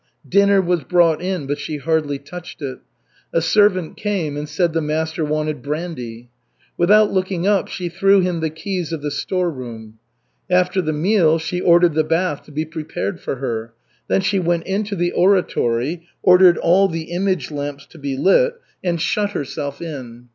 [0.27, 2.79] Dinner was brought in, but she hardly touched it;
[3.31, 6.31] a servant came and said the master wanted brandy.
[6.75, 9.99] Without looking up she threw him the keys of the store room.
[10.49, 13.73] After the meal she ordered the bath to be prepared for her.
[14.07, 18.99] Then she went into the oratory, ordered all the image lamps to be lit, and
[18.99, 20.29] shut herself in.